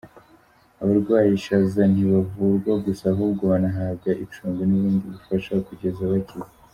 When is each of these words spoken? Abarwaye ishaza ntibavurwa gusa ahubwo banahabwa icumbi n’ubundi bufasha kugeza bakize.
Abarwaye 0.81 1.29
ishaza 1.39 1.81
ntibavurwa 1.93 2.71
gusa 2.85 3.03
ahubwo 3.13 3.43
banahabwa 3.51 4.09
icumbi 4.23 4.61
n’ubundi 4.65 5.05
bufasha 5.13 5.53
kugeza 5.67 6.03
bakize. 6.13 6.51